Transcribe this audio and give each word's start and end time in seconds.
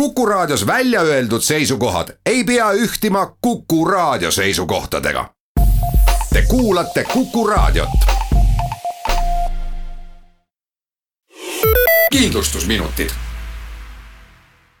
Kuku 0.00 0.26
Raadios 0.26 0.66
välja 0.66 1.00
öeldud 1.00 1.40
seisukohad 1.40 2.08
ei 2.26 2.44
pea 2.44 2.72
ühtima 2.72 3.26
Kuku 3.40 3.84
Raadio 3.84 4.30
seisukohtadega. 4.30 5.28
Te 6.32 6.42
kuulate 6.48 7.04
Kuku 7.12 7.46
Raadiot. 7.46 7.88
kindlustusminutid 12.12 13.10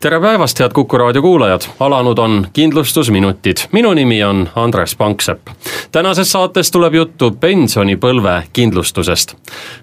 tere 0.00 0.20
päevast, 0.20 0.60
head 0.60 0.72
Kuku 0.72 0.98
raadio 0.98 1.22
kuulajad, 1.22 1.60
alanud 1.80 2.18
on 2.18 2.46
kindlustusminutid, 2.52 3.56
minu 3.72 3.94
nimi 3.94 4.24
on 4.24 4.48
Andres 4.54 4.96
Panksepp. 4.96 5.48
tänases 5.92 6.32
saates 6.32 6.70
tuleb 6.70 6.94
juttu 6.94 7.30
pensionipõlve 7.30 8.42
kindlustusest. 8.52 9.34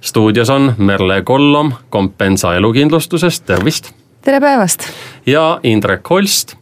stuudios 0.02 0.50
on 0.50 0.74
Merle 0.78 1.22
Kollom 1.22 1.72
Kompensa 1.90 2.56
elukindlustusest, 2.56 3.46
tervist 3.46 4.03
tere 4.24 4.40
päevast! 4.40 4.80
ja 5.26 5.60
Indrek 5.64 6.10
Holst 6.10 6.56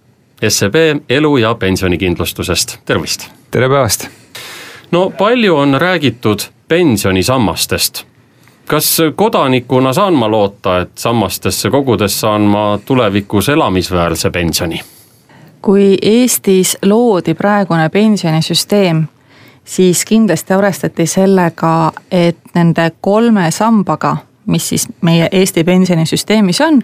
SEB 0.50 0.76
elu- 1.10 1.38
ja 1.38 1.56
pensionikindlustusest, 1.56 2.78
tervist! 2.86 3.28
tere 3.52 3.70
päevast! 3.70 4.08
no 4.92 5.10
palju 5.10 5.56
on 5.56 5.82
räägitud 5.82 6.40
pensionisammastest. 6.68 8.04
kas 8.68 8.98
kodanikuna 9.16 9.94
saan 9.94 10.14
ma 10.14 10.32
loota, 10.32 10.80
et 10.80 10.98
sammastesse 10.98 11.70
kogudes 11.70 12.20
saan 12.20 12.42
ma 12.42 12.80
tulevikus 12.86 13.50
elamisväärse 13.50 14.30
pensioni? 14.30 14.82
kui 15.62 15.98
Eestis 16.02 16.78
loodi 16.86 17.34
praegune 17.34 17.90
pensionisüsteem, 17.90 19.04
siis 19.66 20.06
kindlasti 20.06 20.54
arvestati 20.54 21.06
sellega, 21.06 21.92
et 22.12 22.38
nende 22.56 22.92
kolme 23.02 23.52
sambaga, 23.52 24.18
mis 24.46 24.70
siis 24.70 24.88
meie 25.02 25.30
Eesti 25.32 25.64
pensionisüsteemis 25.64 26.62
on, 26.62 26.82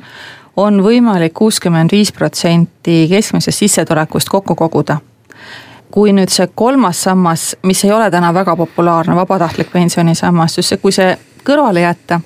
on 0.58 0.82
võimalik 0.84 1.34
kuuskümmend 1.38 1.92
viis 1.92 2.12
protsenti 2.12 3.06
keskmisest 3.10 3.58
sissetulekust 3.58 4.30
kokku 4.30 4.56
koguda. 4.56 4.98
kui 5.92 6.12
nüüd 6.14 6.30
see 6.30 6.50
kolmas 6.56 7.00
sammas, 7.04 7.56
mis 7.64 7.84
ei 7.86 7.92
ole 7.92 8.10
täna 8.12 8.34
väga 8.34 8.56
populaarne, 8.56 9.16
vabatahtlik 9.16 9.70
pensionisammas, 9.72 10.58
just 10.58 10.70
see, 10.70 10.78
kui 10.78 10.92
see 10.92 11.14
kõrvale 11.48 11.82
jätta, 11.82 12.20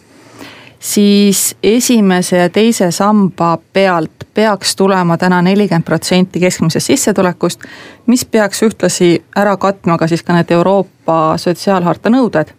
siis 0.79 1.55
esimese 1.63 2.37
ja 2.37 2.49
teise 2.49 2.89
samba 2.91 3.57
pealt 3.73 4.25
peaks 4.33 4.75
tulema 4.75 5.17
täna 5.17 5.41
nelikümmend 5.45 5.85
protsenti 5.85 6.39
keskmisest 6.39 6.87
sissetulekust, 6.87 7.63
mis 8.07 8.25
peaks 8.25 8.63
ühtlasi 8.65 9.13
ära 9.37 9.57
katma 9.57 9.97
ka 9.97 10.07
siis 10.07 10.23
ka 10.23 10.33
need 10.33 10.51
Euroopa 10.51 11.37
sotsiaalharta 11.37 12.09
nõuded. 12.09 12.49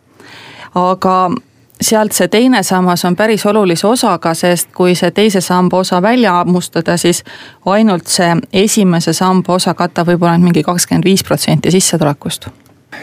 aga 0.74 1.30
sealt 1.82 2.12
see 2.16 2.28
teine 2.28 2.62
sammas 2.62 3.04
on 3.04 3.16
päris 3.16 3.44
olulise 3.46 3.86
osaga, 3.86 4.34
sest 4.34 4.70
kui 4.76 4.94
see 4.98 5.10
teise 5.10 5.40
samba 5.40 5.82
osa 5.82 6.02
välja 6.02 6.32
hammustada, 6.38 6.96
siis 6.96 7.22
ainult 7.66 8.10
see 8.10 8.34
esimese 8.64 9.12
samba 9.16 9.58
osa 9.58 9.74
katab 9.74 10.12
võib-olla 10.12 10.38
mingi 10.42 10.64
kakskümmend 10.66 11.04
viis 11.04 11.24
protsenti 11.24 11.70
sissetulekust. 11.70 12.48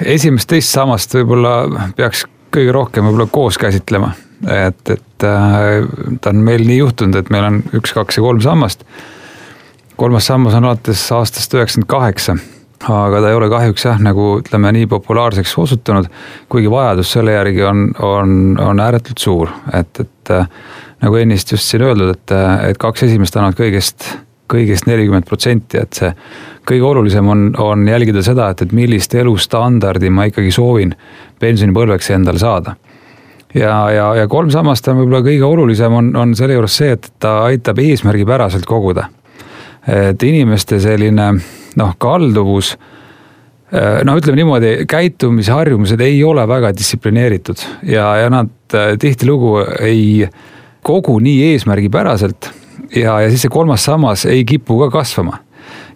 esimest, 0.05 0.49
teist 0.49 0.73
sammast 0.73 1.13
võib-olla 1.13 1.55
peaks 1.95 2.25
kõige 2.55 2.71
rohkem 2.71 3.05
võib-olla 3.05 3.30
koos 3.31 3.58
käsitlema, 3.58 4.13
et, 4.47 4.89
et 4.89 5.27
äh, 5.27 5.88
ta 6.21 6.33
on 6.33 6.43
meil 6.45 6.66
nii 6.67 6.77
juhtunud, 6.77 7.16
et 7.16 7.30
meil 7.30 7.49
on 7.49 7.64
üks, 7.73 7.93
kaks 7.93 8.17
ja 8.17 8.25
kolm 8.25 8.41
sammast. 8.41 8.86
kolmas 9.95 10.25
sammas 10.25 10.53
on 10.55 10.66
alates 10.66 11.11
aastast 11.11 11.53
üheksakümmend 11.53 11.89
kaheksa 11.89 12.38
aga 12.88 13.22
ta 13.22 13.30
ei 13.30 13.35
ole 13.35 13.49
kahjuks 13.52 13.85
jah, 13.85 13.99
nagu 14.03 14.30
ütleme 14.39 14.72
nii 14.75 14.88
populaarseks 14.91 15.58
osutunud, 15.59 16.08
kuigi 16.49 16.72
vajadus 16.72 17.11
selle 17.17 17.36
järgi 17.36 17.63
on, 17.67 17.89
on, 18.05 18.31
on 18.63 18.80
ääretult 18.80 19.19
suur, 19.19 19.52
et, 19.73 19.99
et 19.99 20.33
äh, 20.36 20.47
nagu 21.03 21.19
ennist 21.19 21.52
just 21.52 21.67
siin 21.67 21.83
öeldud, 21.83 22.13
et, 22.16 22.36
et 22.71 22.80
kaks 22.80 23.03
esimest 23.09 23.36
annavad 23.38 23.59
kõigest, 23.59 24.08
kõigest 24.49 24.88
nelikümmend 24.89 25.27
protsenti, 25.27 25.81
et 25.81 25.99
see 25.99 26.11
kõige 26.69 26.86
olulisem 26.86 27.27
on, 27.27 27.49
on 27.59 27.88
jälgida 27.88 28.23
seda, 28.25 28.49
et, 28.53 28.63
et 28.63 28.75
millist 28.75 29.16
elustandardi 29.16 30.11
ma 30.14 30.30
ikkagi 30.30 30.52
soovin 30.53 30.95
pensionipõlveks 31.41 32.14
endale 32.15 32.42
saada 32.42 32.75
ja, 33.55 33.75
ja, 33.92 34.09
ja 34.15 34.27
kolm 34.27 34.52
sammast 34.54 34.87
on 34.92 34.99
võib-olla 35.02 35.23
kõige 35.25 35.45
olulisem, 35.45 35.93
on, 35.93 36.11
on 36.17 36.36
selle 36.37 36.58
juures 36.58 36.75
see, 36.81 36.93
et 36.98 37.11
ta 37.21 37.39
aitab 37.48 37.80
eesmärgipäraselt 37.81 38.67
koguda. 38.70 39.09
et 39.87 40.23
inimeste 40.23 40.80
selline 40.80 41.31
noh, 41.80 41.95
kalduvus 41.98 42.76
noh, 44.04 44.17
ütleme 44.17 44.40
niimoodi, 44.40 44.72
käitumisharjumused 44.90 46.02
ei 46.02 46.23
ole 46.23 46.48
väga 46.48 46.72
distsiplineeritud 46.76 47.62
ja, 47.84 48.16
ja 48.17 48.30
nad 48.34 48.50
äh, 48.73 48.95
tihtilugu 49.00 49.60
ei 49.80 50.30
kogu 50.84 51.20
nii 51.20 51.52
eesmärgipäraselt. 51.52 52.50
ja, 52.95 53.20
ja 53.22 53.30
siis 53.30 53.45
see 53.45 53.54
kolmas 53.54 53.86
sammas 53.86 54.26
ei 54.26 54.45
kipu 54.45 54.80
ka 54.80 54.90
kasvama. 54.90 55.38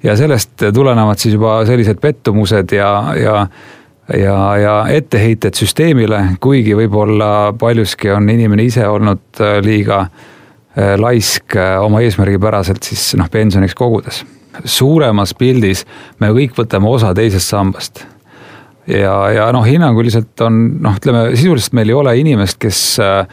ja 0.04 0.16
sellest 0.16 0.68
tulenevad 0.74 1.18
siis 1.18 1.34
juba 1.34 1.64
sellised 1.66 2.02
pettumused 2.02 2.72
ja, 2.72 3.14
ja 3.22 3.48
ja, 4.20 4.58
ja 4.58 4.74
etteheited 4.92 5.56
süsteemile, 5.56 6.20
kuigi 6.44 6.76
võib-olla 6.76 7.54
paljuski 7.60 8.12
on 8.12 8.30
inimene 8.30 8.68
ise 8.68 8.88
olnud 8.88 9.42
äh, 9.42 9.58
liiga 9.64 10.06
laisk 10.98 11.54
oma 11.86 12.00
eesmärgipäraselt 12.02 12.82
siis 12.84 13.12
noh, 13.14 13.28
pensioniks 13.30 13.76
kogudes 13.78 14.24
suuremas 14.66 15.34
pildis 15.38 15.86
me 16.20 16.32
kõik 16.36 16.58
võtame 16.58 16.90
osa 16.90 17.14
teisest 17.14 17.50
sambast. 17.54 18.06
ja, 18.88 19.16
ja 19.32 19.50
noh, 19.56 19.66
hinnanguliselt 19.66 20.42
on 20.42 20.62
noh, 20.84 21.00
ütleme 21.00 21.32
sisuliselt 21.36 21.74
meil 21.74 21.90
ei 21.90 21.98
ole 21.98 22.18
inimest, 22.20 22.60
kes, 22.60 22.84
äh, 23.00 23.28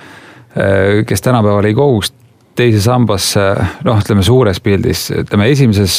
kes 1.06 1.26
tänapäeval 1.26 1.70
ei 1.70 1.75
koguks 1.75 2.14
teise 2.60 2.81
sambasse, 2.82 3.42
noh, 3.86 3.98
ütleme 4.00 4.25
suures 4.26 4.60
pildis, 4.62 5.06
ütleme 5.22 5.48
esimeses, 5.53 5.97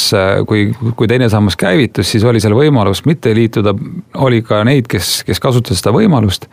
kui, 0.48 0.68
kui 0.98 1.08
teine 1.10 1.28
sammas 1.32 1.56
käivitus, 1.58 2.10
siis 2.12 2.24
oli 2.28 2.42
seal 2.42 2.54
võimalus 2.56 3.04
mitte 3.08 3.32
liituda, 3.34 3.74
oli 4.22 4.42
ka 4.46 4.62
neid, 4.68 4.88
kes, 4.90 5.22
kes 5.26 5.42
kasutasid 5.42 5.82
seda 5.82 5.94
võimalust. 5.96 6.48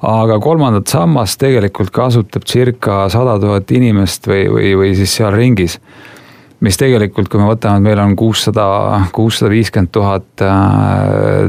aga 0.00 0.38
kolmandat 0.40 0.88
sammast 0.88 1.36
tegelikult 1.42 1.90
kasutab 1.92 2.46
circa 2.48 3.02
sada 3.12 3.34
tuhat 3.40 3.70
inimest 3.70 4.24
või, 4.30 4.46
või, 4.48 4.70
või 4.78 4.94
siis 4.96 5.12
seal 5.18 5.34
ringis 5.34 5.76
mis 6.60 6.78
tegelikult, 6.80 7.30
kui 7.30 7.40
me 7.40 7.48
võtame, 7.50 7.80
et 7.80 7.88
meil 7.88 8.02
on 8.02 8.16
kuussada, 8.18 8.66
kuussada 9.16 9.50
viiskümmend 9.52 9.92
tuhat 9.94 10.44
äh, 10.44 11.48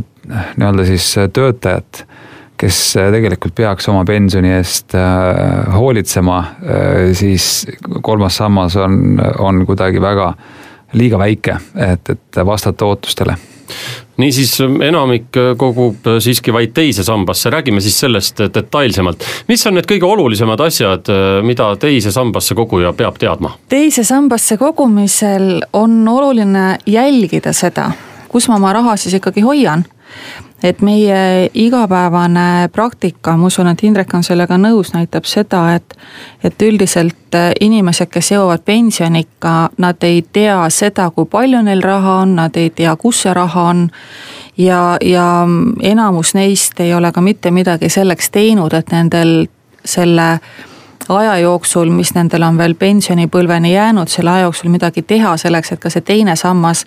nii-öelda 0.55 0.85
siis 0.87 1.07
töötajat, 1.33 2.05
kes 2.61 2.81
tegelikult 2.95 3.55
peaks 3.57 3.89
oma 3.91 4.05
pensioni 4.07 4.53
eest 4.55 4.95
äh, 4.95 5.71
hoolitsema, 5.75 6.39
äh, 6.39 7.11
siis 7.17 7.67
kolmas 8.01 8.39
sammas 8.41 8.77
on, 8.79 9.19
on 9.39 9.65
kuidagi 9.65 10.01
väga 10.01 10.33
liiga 10.93 11.19
väike, 11.19 11.57
et, 11.75 12.15
et 12.15 12.45
vastata 12.45 12.85
ootustele 12.85 13.37
niisiis 14.21 14.59
enamik 14.61 15.37
kogub 15.57 16.07
siiski 16.19 16.53
vaid 16.53 16.73
teise 16.75 17.03
sambasse, 17.03 17.49
räägime 17.49 17.81
siis 17.81 17.99
sellest 17.99 18.43
detailsemalt. 18.53 19.25
mis 19.47 19.65
on 19.67 19.77
need 19.79 19.87
kõige 19.89 20.07
olulisemad 20.07 20.61
asjad, 20.67 21.11
mida 21.45 21.71
teise 21.81 22.11
sambasse 22.11 22.55
koguja 22.55 22.93
peab 22.93 23.17
teadma? 23.21 23.55
teise 23.69 24.03
sambasse 24.03 24.57
kogumisel 24.57 25.61
on 25.73 26.07
oluline 26.07 26.77
jälgida 26.85 27.53
seda, 27.53 27.91
kus 28.29 28.49
ma 28.49 28.59
oma 28.59 28.73
raha 28.73 28.95
siis 28.97 29.17
ikkagi 29.19 29.41
hoian 29.45 29.85
et 30.63 30.81
meie 30.81 31.49
igapäevane 31.53 32.69
praktika, 32.71 33.35
ma 33.37 33.47
usun, 33.47 33.67
et 33.67 33.83
Indrek 33.83 34.13
on 34.13 34.23
sellega 34.23 34.57
nõus, 34.61 34.93
näitab 34.93 35.25
seda, 35.25 35.63
et, 35.75 35.95
et 36.43 36.61
üldiselt 36.61 37.35
äh, 37.37 37.51
inimesed, 37.61 38.11
kes 38.11 38.31
jõuavad 38.35 38.63
pensioniikka, 38.65 39.53
nad 39.81 40.03
ei 40.05 40.21
tea 40.21 40.59
seda, 40.69 41.09
kui 41.15 41.25
palju 41.25 41.63
neil 41.65 41.81
raha 41.81 42.19
on, 42.25 42.35
nad 42.37 42.57
ei 42.57 42.69
tea, 42.69 42.95
kus 42.95 43.23
see 43.25 43.33
raha 43.33 43.63
on. 43.73 43.87
ja, 44.57 44.97
ja 45.01 45.47
enamus 45.81 46.35
neist 46.37 46.79
ei 46.79 46.93
ole 46.93 47.11
ka 47.11 47.21
mitte 47.21 47.51
midagi 47.51 47.89
selleks 47.89 48.29
teinud, 48.29 48.73
et 48.73 48.91
nendel 48.91 49.47
selle 49.85 50.27
aja 51.09 51.37
jooksul, 51.37 51.89
mis 51.89 52.13
nendel 52.13 52.43
on 52.45 52.57
veel 52.57 52.75
pensionipõlveni 52.75 53.73
jäänud, 53.73 54.07
selle 54.07 54.29
aja 54.29 54.45
jooksul 54.45 54.69
midagi 54.69 55.01
teha 55.01 55.33
selleks, 55.37 55.71
et 55.71 55.81
ka 55.81 55.89
see 55.89 56.05
teine 56.05 56.35
sammas 56.35 56.85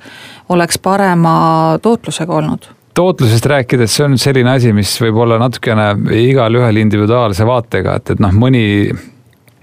oleks 0.48 0.78
parema 0.78 1.34
tootlusega 1.82 2.34
olnud 2.34 2.70
tootlusest 2.94 3.46
rääkides, 3.50 3.96
see 3.96 4.06
on 4.06 4.18
selline 4.20 4.54
asi, 4.54 4.72
mis 4.76 4.92
võib 5.02 5.18
olla 5.24 5.38
natukene 5.42 5.92
igalühel 6.20 6.78
individuaalse 6.84 7.46
vaatega, 7.48 7.98
et, 8.00 8.14
et 8.14 8.22
noh, 8.22 8.34
mõni 8.38 8.64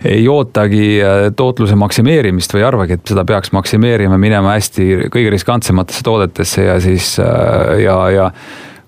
ei 0.05 0.27
ootagi 0.27 0.85
äh, 1.03 1.27
tootluse 1.37 1.77
maksimeerimist 1.77 2.55
või 2.55 2.65
arvagi, 2.65 2.97
et 2.97 3.13
seda 3.13 3.25
peaks 3.27 3.53
maksimeerima, 3.53 4.17
minema 4.21 4.55
hästi 4.57 5.07
kõige 5.13 5.33
riskantsematesse 5.35 6.05
toodetesse 6.05 6.65
ja 6.65 6.77
siis 6.81 7.13
äh, 7.21 7.83
ja, 7.83 7.97
ja 8.09 8.29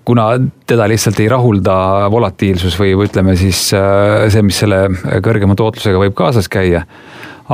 kuna 0.04 0.32
teda 0.68 0.88
lihtsalt 0.90 1.20
ei 1.22 1.28
rahulda 1.30 1.76
volatiilsus 2.12 2.74
või, 2.80 2.96
või 2.98 3.08
ütleme 3.08 3.36
siis 3.40 3.68
äh, 3.76 4.26
see, 4.32 4.42
mis 4.46 4.58
selle 4.64 4.88
kõrgema 5.24 5.56
tootlusega 5.58 6.02
võib 6.02 6.16
kaasas 6.18 6.50
käia. 6.50 6.84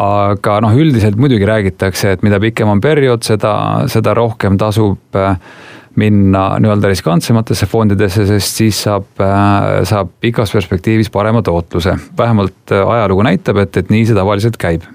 aga 0.01 0.61
noh, 0.63 0.75
üldiselt 0.79 1.19
muidugi 1.19 1.45
räägitakse, 1.45 2.15
et 2.15 2.23
mida 2.23 2.39
pikem 2.41 2.69
on 2.71 2.81
periood, 2.81 3.27
seda, 3.27 3.53
seda 3.91 4.15
rohkem 4.15 4.57
tasub 4.59 5.19
minna 6.01 6.45
nii-öelda 6.61 6.91
riskantsematesse 6.91 7.67
fondidesse, 7.69 8.25
sest 8.29 8.63
siis 8.63 8.79
saab, 8.87 9.09
äh, 9.21 9.83
saab 9.89 10.13
pikas 10.21 10.53
perspektiivis 10.55 11.11
parema 11.13 11.43
tootluse. 11.43 11.97
vähemalt 12.19 12.73
äh, 12.73 12.89
ajalugu 12.89 13.27
näitab, 13.27 13.61
et, 13.65 13.77
et 13.77 13.91
nii 13.91 14.07
see 14.09 14.17
tavaliselt 14.17 14.57
käib. 14.61 14.87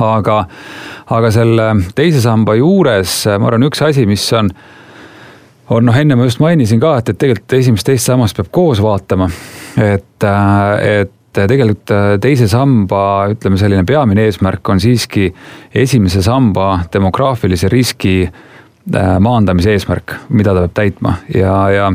aga, 0.00 0.44
aga 1.14 1.30
selle 1.30 1.68
teise 1.94 2.20
samba 2.20 2.56
juures 2.58 3.20
ma 3.38 3.50
arvan, 3.50 3.68
üks 3.68 3.84
asi, 3.86 4.06
mis 4.06 4.24
on 4.34 4.50
on 5.70 5.86
noh, 5.86 5.96
enne 5.98 6.14
ma 6.14 6.26
just 6.26 6.40
mainisin 6.42 6.80
ka, 6.82 6.96
et, 7.00 7.08
et 7.10 7.18
tegelikult 7.18 7.56
esimest-teist 7.58 8.06
sammast 8.06 8.36
peab 8.38 8.50
koos 8.54 8.82
vaatama. 8.82 9.28
et, 9.82 10.26
et 10.26 11.12
tegelikult 11.36 11.90
teise 12.22 12.46
samba, 12.48 13.00
ütleme 13.34 13.58
selline 13.60 13.84
peamine 13.84 14.24
eesmärk 14.26 14.68
on 14.72 14.80
siiski 14.80 15.26
esimese 15.74 16.22
samba 16.24 16.84
demograafilise 16.92 17.68
riski 17.68 18.14
äh, 18.24 18.44
maandamise 19.20 19.72
eesmärk, 19.74 20.14
mida 20.28 20.54
ta 20.54 20.66
peab 20.66 20.76
täitma 20.78 21.16
ja, 21.34 21.54
ja 21.74 21.88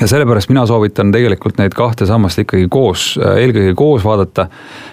ja 0.00 0.06
sellepärast 0.08 0.48
mina 0.48 0.62
soovitan 0.66 1.10
tegelikult 1.12 1.58
neid 1.58 1.74
kahte 1.76 2.06
sammast 2.06 2.38
ikkagi 2.40 2.68
koos, 2.72 3.14
eelkõige 3.18 3.74
koos 3.78 4.04
vaadata 4.06 4.46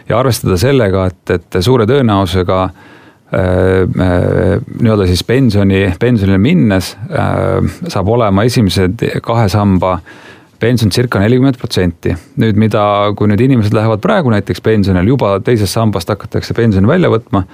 ja 0.09 0.17
arvestada 0.19 0.57
sellega, 0.61 1.05
et, 1.09 1.35
et 1.37 1.61
suure 1.63 1.85
tõenäosusega 1.89 2.63
äh, 2.65 2.89
Äh, 3.33 3.81
äh, 3.81 4.59
nii-öelda 4.81 5.05
siis 5.07 5.23
pensioni, 5.23 5.93
pensionile 5.99 6.37
minnes 6.37 6.97
äh, 7.15 7.61
saab 7.87 8.09
olema 8.11 8.43
esimese 8.43 8.89
kahe 9.23 9.45
samba 9.49 9.93
pension 10.59 10.91
circa 10.91 11.21
nelikümmend 11.21 11.55
protsenti. 11.55 12.11
nüüd, 12.43 12.59
mida, 12.59 12.83
kui 13.15 13.31
nüüd 13.31 13.39
inimesed 13.45 13.71
lähevad 13.71 14.03
praegu 14.03 14.33
näiteks 14.35 14.59
pensionile, 14.61 15.07
juba 15.07 15.37
teisest 15.39 15.71
sambast 15.71 16.11
hakatakse 16.11 16.53
pensioni 16.57 16.91
välja 16.91 17.07
võtma, 17.13 17.45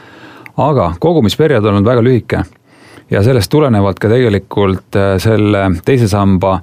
aga 0.58 0.96
kogumisperiood 0.98 1.70
on 1.70 1.78
olnud 1.78 1.92
väga 1.92 2.06
lühike. 2.10 2.42
Ja 3.12 3.24
sellest 3.24 3.52
tulenevalt 3.52 4.00
ka 4.00 4.10
tegelikult 4.12 4.98
selle 5.24 5.70
teise 5.86 6.08
samba 6.12 6.58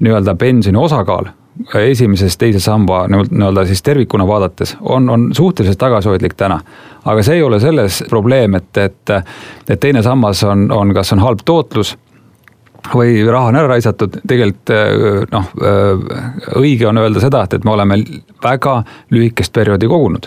nii-öelda 0.00 0.34
pensioni 0.34 0.78
osakaal 0.78 1.28
esimeses, 1.74 2.36
teise 2.38 2.60
samba 2.60 3.04
nii-öelda 3.08 3.66
siis 3.66 3.82
tervikuna 3.82 4.26
vaadates 4.26 4.76
on, 4.80 5.10
on 5.10 5.28
suhteliselt 5.32 5.78
tagasihoidlik 5.78 6.34
täna. 6.34 6.60
aga 7.04 7.22
see 7.22 7.36
ei 7.36 7.42
ole 7.42 7.60
selles 7.60 8.04
probleem, 8.10 8.54
et, 8.54 8.76
et, 8.76 9.10
et 9.68 9.80
teine 9.80 10.02
sammas 10.02 10.42
on, 10.44 10.70
on, 10.72 10.94
kas 10.94 11.12
on 11.12 11.22
halb 11.22 11.44
tootlus 11.44 11.94
või 12.94 13.22
raha 13.30 13.48
on 13.48 13.56
ära 13.56 13.68
raisatud, 13.68 14.18
tegelikult 14.28 14.72
noh, 15.32 15.52
õige 16.60 16.88
on 16.88 16.98
öelda 17.00 17.22
seda, 17.22 17.44
et, 17.44 17.54
et 17.54 17.64
me 17.64 17.72
oleme 17.72 18.00
väga 18.44 18.82
lühikest 19.14 19.52
perioodi 19.52 19.88
kogunud. 19.88 20.26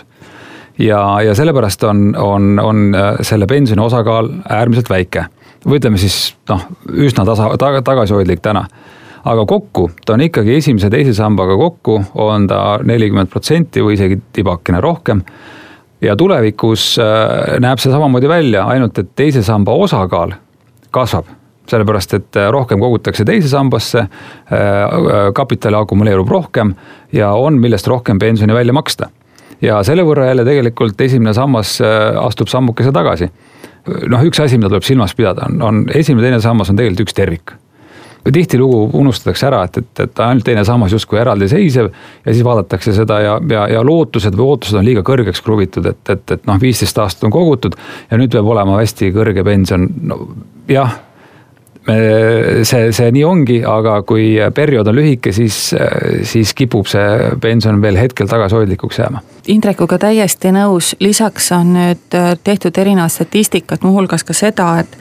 ja, 0.78 1.20
ja 1.22 1.34
sellepärast 1.34 1.84
on, 1.84 2.14
on, 2.16 2.58
on 2.58 2.96
selle 3.20 3.46
pensioni 3.46 3.82
osakaal 3.84 4.32
äärmiselt 4.48 4.90
väike 4.90 5.26
või 5.68 5.80
ütleme 5.80 6.00
siis 6.00 6.34
noh, 6.48 6.64
üsna 6.88 7.24
tasa, 7.28 7.50
tagasihoidlik 7.84 8.40
täna 8.44 8.66
aga 9.28 9.44
kokku 9.46 9.88
ta 10.06 10.16
on 10.16 10.24
ikkagi 10.26 10.56
esimese, 10.58 10.90
teise 10.92 11.14
sambaga 11.16 11.56
kokku 11.58 11.98
on 12.22 12.46
ta 12.50 12.78
nelikümmend 12.86 13.30
protsenti 13.32 13.82
või 13.84 13.96
isegi 13.98 14.20
tibakene 14.32 14.80
rohkem. 14.80 15.22
ja 16.00 16.14
tulevikus 16.16 16.94
äh, 17.02 17.58
näeb 17.60 17.80
see 17.82 17.90
samamoodi 17.90 18.28
välja, 18.28 18.64
ainult 18.70 18.98
et 18.98 19.10
teise 19.16 19.42
samba 19.42 19.74
osakaal 19.74 20.36
kasvab 20.90 21.26
sellepärast, 21.68 22.14
et 22.14 22.36
äh, 22.36 22.48
rohkem 22.54 22.80
kogutakse 22.80 23.24
teise 23.28 23.48
sambasse, 23.48 23.98
äh, 23.98 25.32
kapitali 25.34 25.76
akumuleerub 25.76 26.28
rohkem 26.28 26.74
ja 27.12 27.32
on, 27.32 27.58
millest 27.60 27.86
rohkem 27.86 28.18
pensioni 28.18 28.54
välja 28.54 28.72
maksta. 28.72 29.10
ja 29.60 29.82
selle 29.82 30.04
võrra 30.06 30.28
jälle 30.30 30.44
tegelikult 30.44 31.00
esimene 31.00 31.34
sammas 31.34 31.80
astub 32.22 32.48
sammukese 32.48 32.92
tagasi. 32.92 33.28
Noh, 33.86 34.26
üks 34.28 34.40
asi, 34.42 34.58
mida 34.58 34.70
tuleb 34.72 34.86
silmas 34.86 35.14
pidada, 35.18 35.48
on, 35.48 35.62
on 35.62 35.80
esimene, 35.94 36.28
teine 36.28 36.42
sammas 36.44 36.70
on 36.72 36.78
tegelikult 36.78 37.08
üks 37.08 37.16
tervik. 37.16 37.56
Tihtilugu 38.28 38.90
unustatakse 38.98 39.46
ära, 39.48 39.62
et, 39.64 39.78
et, 39.80 40.00
et 40.04 40.20
ainult 40.20 40.44
teine 40.44 40.64
sammas 40.66 40.92
justkui 40.92 41.20
eraldiseisev 41.22 41.86
ja 41.88 42.32
siis 42.34 42.44
vaadatakse 42.44 42.92
seda 42.92 43.20
ja, 43.24 43.38
ja, 43.50 43.62
ja 43.72 43.84
lootused 43.86 44.36
või 44.36 44.50
ootused 44.52 44.76
on 44.76 44.84
liiga 44.84 45.04
kõrgeks 45.06 45.40
kruvitud, 45.44 45.86
et, 45.88 46.02
et, 46.12 46.24
et 46.36 46.48
noh, 46.50 46.58
viisteist 46.60 46.98
aastat 47.00 47.24
on 47.30 47.32
kogutud 47.32 47.78
ja 48.10 48.20
nüüd 48.20 48.34
peab 48.34 48.50
olema 48.52 48.82
hästi 48.82 49.14
kõrge 49.16 49.46
pension, 49.46 49.86
no 50.10 50.20
jah 50.68 50.98
see, 51.88 52.92
see 52.92 53.10
nii 53.14 53.24
ongi, 53.24 53.58
aga 53.64 54.02
kui 54.08 54.34
periood 54.54 54.90
on 54.90 54.98
lühike, 54.98 55.32
siis, 55.32 55.70
siis 56.28 56.52
kipub 56.54 56.86
see 56.90 57.32
pension 57.40 57.80
veel 57.82 57.96
hetkel 57.96 58.28
tagasihoidlikuks 58.28 59.00
jääma. 59.00 59.24
Indrekuga 59.48 59.98
täiesti 60.02 60.52
nõus, 60.52 60.94
lisaks 61.00 61.52
on 61.56 61.72
nüüd 61.78 62.18
tehtud 62.44 62.78
erinevat 62.78 63.14
statistikat, 63.14 63.86
muuhulgas 63.86 64.26
ka 64.28 64.36
seda, 64.36 64.74
et 64.82 64.98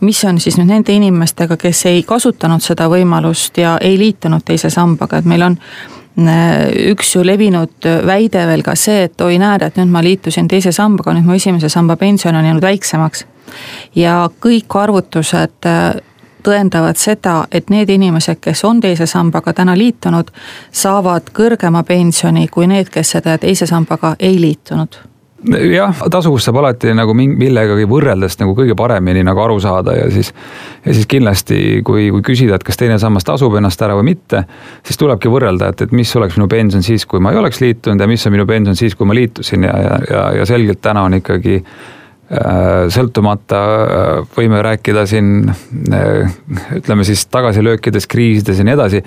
mis 0.00 0.24
on 0.24 0.40
siis 0.40 0.58
nüüd 0.58 0.70
nende 0.70 0.94
inimestega, 0.94 1.56
kes 1.58 1.84
ei 1.90 2.02
kasutanud 2.06 2.62
seda 2.64 2.88
võimalust 2.90 3.58
ja 3.58 3.76
ei 3.82 3.98
liitunud 3.98 4.44
teise 4.46 4.70
sambaga, 4.70 5.18
et 5.18 5.28
meil 5.28 5.44
on 5.46 5.56
äh, 5.58 6.68
üks 6.92 7.14
ju 7.16 7.24
levinud 7.26 7.88
väide 8.06 8.44
veel 8.50 8.62
ka 8.66 8.76
see, 8.78 9.06
et 9.08 9.20
oi, 9.24 9.38
näed, 9.42 9.64
et 9.66 9.80
nüüd 9.80 9.90
ma 9.92 10.02
liitusin 10.04 10.50
teise 10.50 10.72
sambaga, 10.74 11.14
nüüd 11.16 11.26
mu 11.28 11.38
esimese 11.38 11.70
samba 11.72 11.96
pension 11.96 12.36
on 12.36 12.46
jäänud 12.46 12.62
väiksemaks. 12.62 13.26
ja 13.94 14.28
kõik 14.40 14.74
arvutused 14.76 15.66
äh, 15.66 15.94
tõendavad 16.44 16.98
seda, 17.00 17.44
et 17.52 17.70
need 17.70 17.90
inimesed, 17.90 18.40
kes 18.40 18.64
on 18.64 18.80
teise 18.80 19.06
sambaga 19.06 19.52
täna 19.52 19.76
liitunud, 19.78 20.30
saavad 20.72 21.32
kõrgema 21.34 21.84
pensioni 21.84 22.48
kui 22.48 22.66
need, 22.66 22.90
kes 22.92 23.16
seda 23.18 23.38
teise 23.38 23.66
sambaga 23.66 24.16
ei 24.18 24.40
liitunud 24.40 25.02
jah, 25.46 26.00
tasuvust 26.10 26.48
saab 26.48 26.58
alati 26.60 26.92
nagu 26.96 27.14
millegagi 27.14 27.86
võrreldes 27.88 28.38
nagu 28.40 28.54
kõige 28.58 28.74
paremini 28.78 29.22
nagu 29.26 29.42
aru 29.42 29.58
saada 29.62 29.94
ja 29.94 30.08
siis. 30.10 30.32
ja 30.84 30.94
siis 30.94 31.06
kindlasti, 31.10 31.82
kui, 31.86 32.08
kui 32.14 32.24
küsida, 32.32 32.58
et 32.58 32.66
kas 32.66 32.80
teine 32.80 32.98
sammas 32.98 33.26
tasub 33.26 33.54
ennast 33.58 33.82
ära 33.82 33.96
või 33.98 34.10
mitte, 34.12 34.42
siis 34.86 34.98
tulebki 34.98 35.30
võrrelda, 35.30 35.70
et, 35.72 35.86
et 35.86 35.94
mis 35.94 36.14
oleks 36.16 36.36
minu 36.38 36.48
pension 36.50 36.82
siis, 36.82 37.06
kui 37.06 37.22
ma 37.22 37.32
ei 37.32 37.38
oleks 37.38 37.62
liitunud 37.62 38.00
ja 38.00 38.10
mis 38.10 38.26
on 38.26 38.34
minu 38.34 38.46
pension 38.50 38.78
siis, 38.78 38.98
kui 38.98 39.06
ma 39.06 39.16
liitusin 39.16 39.68
ja, 39.68 39.76
ja, 39.84 40.00
ja, 40.10 40.24
ja 40.40 40.48
selgelt 40.48 40.82
täna 40.82 41.06
on 41.06 41.18
ikkagi 41.20 41.62
sõltumata 42.92 43.58
äh, 43.58 44.08
võime 44.36 44.60
rääkida 44.64 45.06
siin 45.08 45.48
äh, 45.48 46.34
ütleme 46.76 47.04
siis 47.08 47.24
tagasilöökides, 47.32 48.06
kriisides 48.06 48.60
ja 48.60 48.66
nii 48.68 48.76
edasi, 48.76 49.02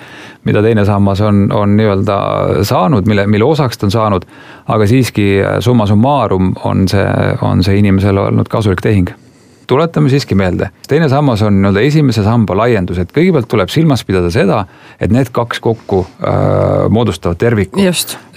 mida 0.49 0.63
teine 0.65 0.85
sammas 0.85 1.21
on, 1.21 1.43
on 1.53 1.75
nii-öelda 1.77 2.19
saanud, 2.65 3.05
mille, 3.09 3.27
mille 3.29 3.45
osaks 3.45 3.77
ta 3.77 3.85
on 3.85 3.93
saanud, 3.93 4.25
aga 4.73 4.87
siiski 4.89 5.27
summa 5.61 5.85
summarum 5.89 6.55
on 6.65 6.87
see, 6.89 7.05
on 7.45 7.61
see 7.63 7.77
inimesele 7.83 8.25
olnud 8.31 8.49
kasulik 8.49 8.81
tehing 8.81 9.13
tuletame 9.71 10.09
siiski 10.11 10.35
meelde, 10.35 10.67
teine 10.87 11.07
sammas 11.09 11.41
on 11.47 11.61
nii-öelda 11.61 11.81
esimese 11.87 12.23
samba 12.25 12.57
laiendus, 12.59 12.97
et 12.99 13.13
kõigepealt 13.15 13.47
tuleb 13.51 13.71
silmas 13.71 14.03
pidada 14.03 14.27
seda, 14.33 14.65
et 14.99 15.13
need 15.15 15.31
kaks 15.31 15.61
kokku 15.63 16.01
äh, 16.03 16.89
moodustavad 16.91 17.39
terviku. 17.39 17.79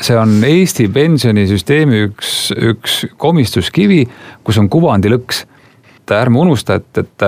see 0.00 0.18
on 0.18 0.36
Eesti 0.46 0.86
pensionisüsteemi 0.94 2.04
üks, 2.06 2.30
üks 2.54 3.00
komistuskivi, 3.18 4.04
kus 4.46 4.62
on 4.62 4.70
kuvandilõks 4.70 5.42
ärme 6.14 6.38
unusta, 6.38 6.78
et, 6.78 6.98
et, 7.02 7.22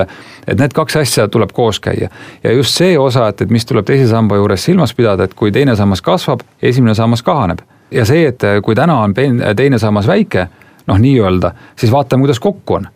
et 0.46 0.58
need 0.60 0.74
kaks 0.76 1.00
asja 1.02 1.26
tuleb 1.32 1.50
koos 1.56 1.80
käia. 1.80 2.10
ja 2.44 2.52
just 2.52 2.78
see 2.78 2.98
osa, 2.98 3.28
et, 3.32 3.42
et 3.42 3.50
mis 3.50 3.66
tuleb 3.66 3.86
teise 3.88 4.06
samba 4.10 4.38
juures 4.38 4.70
silmas 4.70 4.94
pidada, 4.94 5.26
et 5.26 5.34
kui 5.34 5.50
teine 5.50 5.74
sammas 5.76 6.02
kasvab, 6.02 6.46
esimene 6.62 6.94
sammas 6.94 7.26
kahaneb. 7.26 7.64
ja 7.90 8.04
see, 8.06 8.28
et 8.28 8.52
kui 8.62 8.74
täna 8.78 9.00
on 9.02 9.14
teine 9.16 9.78
sammas 9.82 10.06
väike, 10.06 10.46
noh, 10.86 11.00
nii-öelda, 11.00 11.56
siis 11.74 11.90
vaatame, 11.92 12.22
kuidas 12.22 12.38
kokku 12.40 12.78
on 12.78 12.92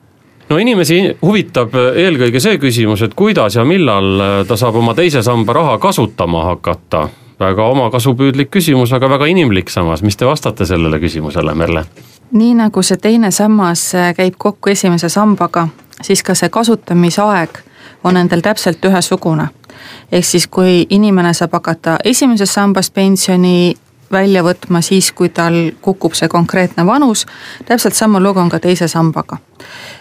no 0.51 0.59
inimesi 0.59 1.01
huvitab 1.23 1.75
eelkõige 1.97 2.41
see 2.43 2.59
küsimus, 2.59 3.05
et 3.07 3.15
kuidas 3.15 3.57
ja 3.57 3.65
millal 3.65 4.45
ta 4.49 4.59
saab 4.59 4.81
oma 4.81 4.95
teise 4.99 5.23
samba 5.23 5.57
raha 5.57 5.79
kasutama 5.79 6.45
hakata. 6.45 7.09
väga 7.41 7.65
omakasupüüdlik 7.73 8.51
küsimus, 8.51 8.93
aga 8.93 9.09
väga 9.09 9.27
inimlik 9.27 9.71
samas, 9.71 10.03
mis 10.03 10.17
te 10.17 10.27
vastate 10.27 10.67
sellele 10.67 10.99
küsimusele, 11.01 11.55
Merle? 11.55 11.85
nii 12.33 12.55
nagu 12.55 12.83
see 12.83 12.97
teine 12.97 13.31
sammas 13.31 13.93
käib 14.17 14.35
kokku 14.39 14.71
esimese 14.71 15.09
sambaga, 15.09 15.69
siis 16.03 16.23
ka 16.23 16.35
see 16.35 16.49
kasutamisaeg 16.49 17.59
on 18.05 18.15
nendel 18.15 18.41
täpselt 18.41 18.85
ühesugune. 18.85 19.49
ehk 20.13 20.25
siis, 20.25 20.47
kui 20.47 20.87
inimene 20.91 21.35
saab 21.35 21.53
hakata 21.53 21.97
esimeses 22.05 22.55
sambas 22.55 22.91
pensioni 22.91 23.75
välja 24.13 24.43
võtma 24.43 24.81
siis, 24.83 25.13
kui 25.13 25.29
tal 25.29 25.73
kukub 25.81 26.15
see 26.15 26.29
konkreetne 26.29 26.87
vanus. 26.87 27.27
täpselt 27.65 27.95
sama 27.95 28.21
lugu 28.21 28.41
on 28.41 28.49
ka 28.49 28.59
teise 28.59 28.89
sambaga. 28.89 29.39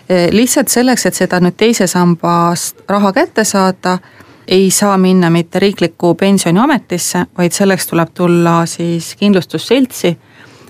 E, 0.09 0.27
lihtsalt 0.31 0.67
selleks, 0.67 1.05
et 1.05 1.15
seda 1.15 1.39
nüüd 1.39 1.57
teise 1.57 1.87
sambast 1.87 2.83
raha 2.89 3.13
kätte 3.13 3.43
saada, 3.43 3.97
ei 4.47 4.71
saa 4.71 4.97
minna 4.97 5.29
mitte 5.29 5.59
riiklikku 5.59 6.15
pensioniametisse, 6.15 7.25
vaid 7.37 7.51
selleks 7.51 7.87
tuleb 7.87 8.09
tulla 8.13 8.65
siis 8.65 9.15
kindlustusseltsi 9.15 10.17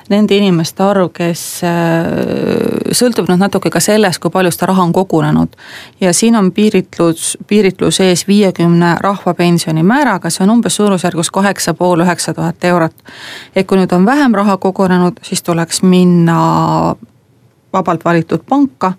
nende 0.09 0.37
inimeste 0.37 0.83
arv, 0.83 1.11
kes 1.13 1.43
äh, 1.65 2.91
sõltub 2.95 3.29
nüüd 3.29 3.41
natuke 3.41 3.69
ka 3.73 3.81
sellest, 3.83 4.21
kui 4.21 4.33
palju 4.33 4.51
seda 4.53 4.71
raha 4.71 4.83
on 4.87 4.93
kogunenud. 4.93 5.55
ja 6.01 6.13
siin 6.13 6.35
on 6.35 6.51
piiritlus, 6.51 7.37
piiritlus 7.47 7.99
ees 7.99 8.25
viiekümne 8.27 8.95
rahvapensioni 9.01 9.83
määraga, 9.83 10.29
see 10.29 10.43
on 10.43 10.55
umbes 10.57 10.75
suurusjärgus 10.75 11.31
kaheksa 11.31 11.73
pool, 11.73 12.01
üheksa 12.05 12.33
tuhat 12.33 12.63
eurot. 12.63 12.95
et 13.55 13.67
kui 13.67 13.77
nüüd 13.77 13.93
on 13.95 14.05
vähem 14.05 14.33
raha 14.33 14.57
kogunenud, 14.57 15.21
siis 15.23 15.43
tuleks 15.43 15.83
minna 15.83 16.95
vabalt 17.73 18.05
valitud 18.05 18.41
panka 18.49 18.93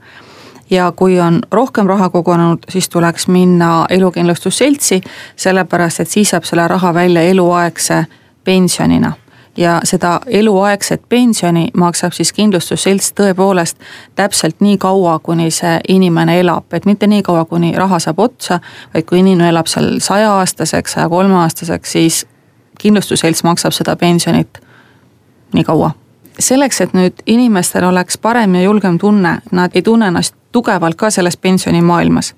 ja 0.70 0.92
kui 0.96 1.20
on 1.20 1.40
rohkem 1.50 1.86
raha 1.86 2.10
kogunenud, 2.10 2.68
siis 2.68 2.88
tuleks 2.88 3.28
minna 3.28 3.86
elukindlustusseltsi, 3.90 5.00
sellepärast 5.36 6.00
et 6.00 6.08
siis 6.08 6.30
saab 6.30 6.46
selle 6.46 6.68
raha 6.68 6.94
välja 6.94 7.22
eluaegse 7.22 8.04
pensionina 8.44 9.12
ja 9.56 9.80
seda 9.84 10.20
eluaegset 10.26 11.02
pensioni 11.08 11.68
maksab 11.76 12.12
siis 12.12 12.32
kindlustusselts 12.32 13.12
tõepoolest 13.18 13.76
täpselt 14.14 14.60
nii 14.60 14.78
kaua, 14.78 15.18
kuni 15.18 15.50
see 15.50 15.80
inimene 15.88 16.38
elab, 16.40 16.72
et 16.72 16.86
mitte 16.86 17.06
nii 17.06 17.22
kaua, 17.22 17.44
kuni 17.44 17.72
raha 17.76 17.98
saab 17.98 18.18
otsa, 18.18 18.60
vaid 18.94 19.08
kui 19.08 19.18
inimene 19.18 19.48
elab 19.48 19.66
seal 19.66 19.98
saja-aastaseks, 19.98 20.92
saja 20.92 21.08
kolme 21.08 21.34
aastaseks, 21.42 21.92
siis 21.92 22.26
kindlustusselts 22.80 23.44
maksab 23.44 23.74
seda 23.76 23.96
pensionit 23.96 24.60
nii 25.52 25.64
kaua. 25.64 25.90
Selleks, 26.38 26.80
et 26.80 26.92
nüüd 26.96 27.20
inimestel 27.26 27.84
oleks 27.84 28.18
parem 28.18 28.54
ja 28.54 28.62
julgem 28.62 28.98
tunne, 28.98 29.40
nad 29.52 29.74
ei 29.74 29.82
tunne 29.82 30.08
ennast 30.08 30.34
tugevalt 30.52 30.96
ka 30.96 31.10
selles 31.10 31.36
pensionimaailmas, 31.36 32.34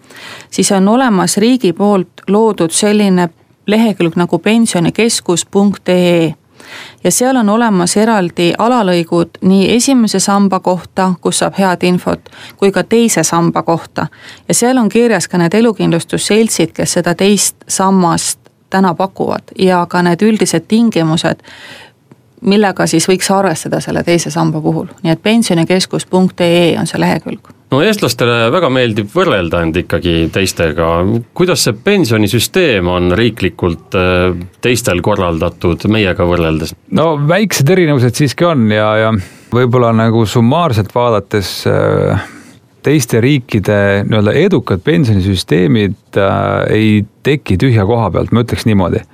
siis 0.51 0.73
on 0.73 0.89
olemas 0.89 1.37
riigi 1.37 1.73
poolt 1.73 2.27
loodud 2.29 2.75
selline 2.75 3.29
lehekülg 3.67 4.17
nagu 4.17 4.39
pensionikeskus.ee 4.39 6.35
ja 7.05 7.11
seal 7.11 7.37
on 7.37 7.49
olemas 7.49 7.97
eraldi 7.97 8.53
alalõigud 8.59 9.41
nii 9.43 9.77
esimese 9.77 10.21
samba 10.21 10.61
kohta, 10.61 11.13
kus 11.21 11.39
saab 11.39 11.59
head 11.59 11.87
infot, 11.87 12.31
kui 12.57 12.73
ka 12.73 12.85
teise 12.85 13.23
samba 13.23 13.63
kohta. 13.63 14.07
ja 14.49 14.55
seal 14.55 14.79
on 14.79 14.89
kirjas 14.89 15.29
ka 15.29 15.39
need 15.39 15.55
elukindlustusseltsid, 15.55 16.73
kes 16.73 16.93
seda 16.93 17.15
teist 17.15 17.57
sammast 17.69 18.39
täna 18.71 18.95
pakuvad 18.95 19.55
ja 19.59 19.87
ka 19.89 20.03
need 20.03 20.23
üldised 20.23 20.69
tingimused, 20.69 21.41
millega 22.41 22.87
siis 22.87 23.09
võiks 23.09 23.31
arvestada 23.31 23.81
selle 23.81 24.03
teise 24.03 24.31
samba 24.31 24.61
puhul, 24.61 24.87
nii 25.03 25.13
et 25.13 25.23
pensionikeskus.ee 25.23 26.79
on 26.81 26.87
see 26.87 27.01
lehekülg 27.01 27.62
no 27.73 27.81
eestlastele 27.81 28.51
väga 28.53 28.69
meeldib 28.73 29.09
võrrelda 29.13 29.63
end 29.65 29.79
ikkagi 29.83 30.27
teistega, 30.33 30.91
kuidas 31.37 31.65
see 31.67 31.77
pensionisüsteem 31.87 32.89
on 32.93 33.13
riiklikult 33.17 33.97
äh, 33.99 34.35
teistel 34.65 35.01
korraldatud 35.05 35.89
meiega 35.93 36.27
võrreldes? 36.29 36.77
no 36.93 37.15
väiksed 37.29 37.73
erinevused 37.73 38.19
siiski 38.19 38.49
on 38.49 38.69
ja, 38.73 38.91
ja 39.07 39.15
võib-olla 39.53 39.93
nagu 39.97 40.27
summaarselt 40.29 40.93
vaadates 40.95 41.55
äh, 41.71 42.29
teiste 42.83 43.23
riikide 43.23 44.03
nii-öelda 44.09 44.37
edukad 44.43 44.85
pensionisüsteemid 44.85 46.21
äh, 46.21 46.37
ei 46.75 46.95
teki 47.23 47.59
tühja 47.61 47.87
koha 47.89 48.11
pealt, 48.13 48.35
ma 48.35 48.45
ütleks 48.45 48.69
niimoodi 48.69 49.05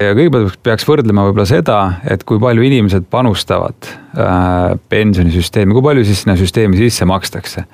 ja 0.00 0.14
kõigepealt 0.16 0.58
peaks 0.64 0.86
võrdlema 0.86 1.26
võib-olla 1.26 1.46
seda, 1.48 1.76
et 2.08 2.24
kui 2.28 2.40
palju 2.42 2.64
inimesed 2.66 3.06
panustavad 3.12 3.88
äh, 3.88 4.74
pensionisüsteemi, 4.92 5.74
kui 5.76 5.84
palju 5.84 6.04
siis 6.06 6.24
sinna 6.24 6.36
süsteemi 6.38 6.80
sisse 6.80 7.08
makstakse. 7.08 7.64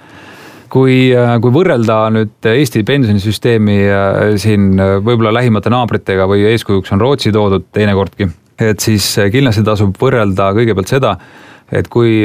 kui, 0.73 1.13
äh, 1.13 1.35
kui 1.43 1.53
võrrelda 1.53 1.97
nüüd 2.15 2.51
Eesti 2.55 2.85
pensionisüsteemi 2.89 3.79
äh, 3.85 4.21
siin 4.41 4.77
võib-olla 4.79 5.35
lähimate 5.35 5.71
naabritega 5.71 6.29
või 6.31 6.47
eeskujuks 6.53 6.95
on 6.95 7.03
Rootsi 7.03 7.33
toodud 7.33 7.67
teinekordki, 7.73 8.29
et 8.59 8.81
siis 8.81 9.17
kindlasti 9.33 9.65
tasub 9.67 9.97
võrrelda 9.99 10.53
kõigepealt 10.55 10.95
seda, 10.95 11.17
et 11.73 11.89
kui, 11.89 12.21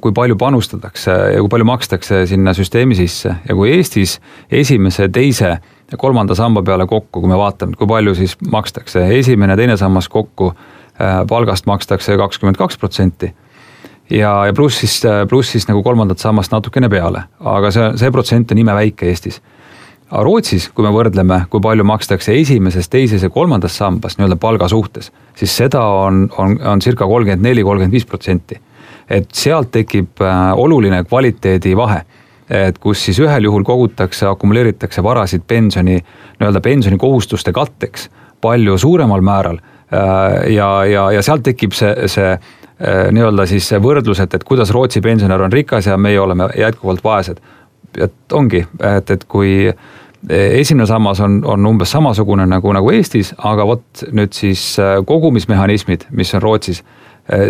kui 0.00 0.12
palju 0.12 0.36
panustatakse 0.36 1.12
ja 1.34 1.40
kui 1.40 1.48
palju 1.48 1.66
makstakse 1.66 2.26
sinna 2.28 2.52
süsteemi 2.54 2.94
sisse 2.98 3.32
ja 3.48 3.54
kui 3.56 3.72
Eestis 3.72 4.18
esimese, 4.52 5.08
teise 5.08 5.54
ja 5.92 5.98
kolmanda 5.98 6.34
samba 6.34 6.62
peale 6.62 6.86
kokku, 6.86 7.20
kui 7.20 7.28
me 7.28 7.38
vaatame, 7.38 7.76
kui 7.78 7.86
palju 7.86 8.14
siis 8.14 8.36
makstakse, 8.50 9.04
esimene, 9.18 9.56
teine 9.56 9.76
sammas 9.76 10.08
kokku 10.08 10.52
äh, 10.52 11.22
palgast 11.28 11.66
makstakse 11.66 12.16
kakskümmend 12.16 12.58
kaks 12.58 12.78
protsenti. 12.78 13.32
ja, 14.10 14.46
ja 14.46 14.52
pluss 14.52 14.80
siis, 14.80 15.04
äh, 15.04 15.26
pluss 15.28 15.52
siis 15.52 15.68
nagu 15.68 15.82
kolmandat 15.82 16.18
sammast 16.18 16.52
natukene 16.52 16.88
peale, 16.88 17.24
aga 17.40 17.70
see, 17.70 17.90
see 17.96 18.10
protsent 18.10 18.52
on 18.52 18.58
imeväike 18.58 19.08
Eestis. 19.08 19.40
aga 20.10 20.22
Rootsis, 20.26 20.68
kui 20.74 20.84
me 20.86 20.94
võrdleme, 20.94 21.44
kui 21.50 21.60
palju 21.60 21.84
makstakse 21.84 22.34
esimeses, 22.34 22.88
teises 22.88 23.22
ja 23.22 23.30
kolmandas 23.30 23.76
sambas 23.76 24.18
nii-öelda 24.18 24.36
palga 24.36 24.68
suhtes, 24.68 25.12
siis 25.34 25.56
seda 25.56 25.82
on, 25.82 26.28
on, 26.38 26.58
on 26.66 26.80
circa 26.80 27.06
kolmkümmend 27.06 27.46
neli, 27.46 27.62
kolmkümmend 27.62 27.92
viis 27.92 28.06
protsenti. 28.06 28.60
et 29.10 29.26
sealt 29.34 29.72
tekib 29.72 30.22
äh, 30.22 30.52
oluline 30.54 31.04
kvaliteedivahe 31.04 32.02
et 32.50 32.78
kus 32.82 33.04
siis 33.04 33.20
ühel 33.22 33.46
juhul 33.46 33.64
kogutakse, 33.64 34.26
akumuleeritakse 34.26 35.02
varasid 35.02 35.46
pensioni, 35.46 36.00
nii-öelda 36.40 36.60
pensionikohustuste 36.60 37.52
katteks 37.52 38.08
palju 38.40 38.78
suuremal 38.78 39.20
määral. 39.20 39.60
Äh, 39.92 40.52
ja, 40.54 40.84
ja, 40.84 41.10
ja 41.12 41.22
sealt 41.22 41.44
tekib 41.46 41.74
see, 41.76 41.94
see 42.10 42.32
äh, 42.34 43.08
nii-öelda 43.14 43.46
siis 43.50 43.68
see 43.70 43.80
võrdlus, 43.82 44.22
et, 44.22 44.34
et 44.34 44.44
kuidas 44.46 44.70
Rootsi 44.74 45.02
pensionär 45.04 45.42
on 45.46 45.52
rikas 45.52 45.90
ja 45.90 45.98
meie 45.98 46.20
oleme 46.20 46.50
jätkuvalt 46.58 47.04
vaesed. 47.04 47.40
et 47.98 48.32
ongi, 48.32 48.60
et, 48.86 49.10
et 49.10 49.24
kui 49.24 49.72
esimene 50.28 50.86
sammas 50.86 51.20
on, 51.20 51.40
on 51.44 51.66
umbes 51.66 51.90
samasugune 51.90 52.46
nagu, 52.46 52.72
nagu 52.72 52.90
Eestis, 52.92 53.32
aga 53.38 53.66
vot 53.66 54.04
nüüd 54.12 54.34
siis 54.36 54.62
äh, 54.78 54.98
kogumismehhanismid, 55.06 56.06
mis 56.10 56.34
on 56.34 56.42
Rootsis 56.42 56.84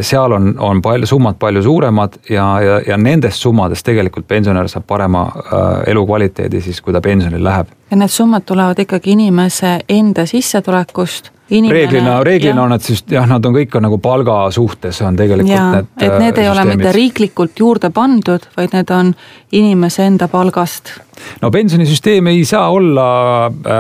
seal 0.01 0.33
on, 0.33 0.55
on 0.59 0.83
palju, 0.83 1.07
summad 1.07 1.39
palju 1.41 1.63
suuremad 1.63 2.21
ja, 2.31 2.47
ja, 2.61 2.81
ja 2.87 2.97
nendest 2.97 3.43
summadest 3.43 3.87
tegelikult 3.87 4.29
pensionär 4.29 4.69
saab 4.69 4.87
parema 4.87 5.27
äh, 5.27 5.69
elukvaliteedi 5.93 6.61
siis, 6.61 6.81
kui 6.81 6.93
ta 6.93 7.01
pensionile 7.01 7.45
läheb. 7.45 7.67
ja 7.91 7.97
need 7.97 8.13
summad 8.13 8.47
tulevad 8.47 8.79
ikkagi 8.79 9.17
inimese 9.17 9.79
enda 9.89 10.27
sissetulekust 10.27 11.33
Inimene, 11.51 11.75
reeglina, 11.75 12.13
reeglina 12.23 12.63
on 12.63 12.71
nad 12.71 12.83
siis 12.83 13.01
jah, 13.11 13.25
nad 13.27 13.43
on 13.45 13.55
kõik 13.57 13.73
on 13.75 13.83
nagu 13.83 13.97
palga 13.99 14.37
suhtes 14.55 15.01
on 15.03 15.17
tegelikult 15.19 15.51
ja, 15.51 15.65
need. 15.75 15.89
et 15.99 16.13
need 16.23 16.39
ei 16.39 16.47
süsteemid. 16.47 16.51
ole 16.53 16.77
mitte 16.77 16.93
riiklikult 16.95 17.59
juurde 17.59 17.91
pandud, 17.91 18.47
vaid 18.55 18.77
need 18.77 18.93
on 18.95 19.11
inimese 19.59 20.07
enda 20.07 20.29
palgast. 20.31 20.93
no 21.43 21.51
pensionisüsteem 21.51 22.31
ei 22.31 22.45
saa 22.47 22.71
olla 22.71 23.09
äh, 23.47 23.75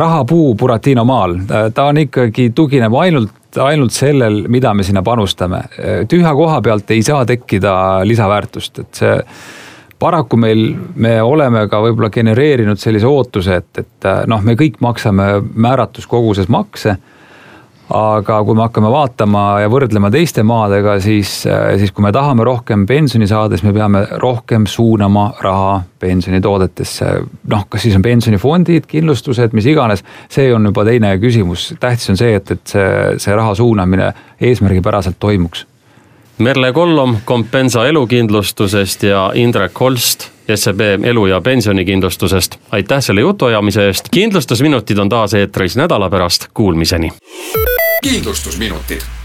rahapuu 0.00 0.54
Buratino 0.54 1.04
maal, 1.04 1.36
ta 1.74 1.84
on 1.90 2.00
ikkagi, 2.06 2.50
tugineb 2.56 2.96
ainult 3.04 3.41
ainult 3.60 3.92
sellel, 3.92 4.44
mida 4.48 4.74
me 4.74 4.84
sinna 4.86 5.02
panustame. 5.02 5.64
tühja 6.08 6.34
koha 6.34 6.60
pealt 6.62 6.90
ei 6.90 7.02
saa 7.02 7.24
tekkida 7.28 7.74
lisaväärtust, 8.08 8.78
et 8.78 9.02
see 9.02 9.16
paraku 10.02 10.36
meil, 10.36 10.72
me 10.94 11.14
oleme 11.22 11.66
ka 11.70 11.78
võib-olla 11.84 12.10
genereerinud 12.10 12.80
sellise 12.80 13.06
ootuse, 13.06 13.60
et, 13.62 13.78
et 13.78 14.08
noh, 14.26 14.42
me 14.42 14.56
kõik 14.58 14.80
maksame 14.82 15.28
määratus 15.54 16.08
koguses 16.10 16.48
makse 16.50 16.96
aga 17.92 18.38
kui 18.44 18.56
me 18.56 18.64
hakkame 18.64 18.90
vaatama 18.92 19.42
ja 19.62 19.70
võrdlema 19.72 20.10
teiste 20.12 20.44
maadega, 20.46 20.96
siis, 21.02 21.42
siis 21.78 21.92
kui 21.92 22.04
me 22.04 22.12
tahame 22.14 22.44
rohkem 22.46 22.86
pensioni 22.88 23.28
saada, 23.28 23.56
siis 23.56 23.66
me 23.66 23.74
peame 23.76 24.04
rohkem 24.22 24.66
suunama 24.66 25.28
raha 25.44 25.82
pensionitoodetesse. 26.00 27.10
noh, 27.52 27.66
kas 27.68 27.86
siis 27.86 27.96
on 27.96 28.02
pensionifondid, 28.02 28.88
kindlustused, 28.90 29.52
mis 29.52 29.68
iganes, 29.70 30.04
see 30.32 30.52
on 30.54 30.70
juba 30.70 30.84
teine 30.88 31.16
küsimus. 31.22 31.72
tähtis 31.80 32.10
on 32.10 32.20
see, 32.20 32.34
et, 32.36 32.50
et 32.50 32.76
see, 32.76 32.88
see 33.22 33.36
raha 33.36 33.54
suunamine 33.54 34.12
eesmärgipäraselt 34.40 35.20
toimuks. 35.20 35.66
Merle 36.42 36.72
Kollom 36.72 37.16
Compensa 37.26 37.84
elukindlustusest 37.86 39.02
ja 39.02 39.30
Indrek 39.34 39.80
Holst 39.80 40.30
SEB 40.54 40.80
elu- 41.04 41.26
ja 41.26 41.40
pensionikindlustusest. 41.40 42.58
aitäh 42.70 43.00
selle 43.00 43.20
jutuajamise 43.20 43.86
eest, 43.86 44.08
kindlustusminutid 44.10 44.98
on 44.98 45.08
taas 45.08 45.34
eetris 45.34 45.76
nädala 45.76 46.10
pärast, 46.10 46.48
kuulmiseni 46.54 47.12
kindlustusminutid 48.02 49.21